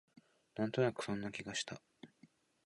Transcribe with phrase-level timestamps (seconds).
[0.55, 1.79] なんとなくそんな気がした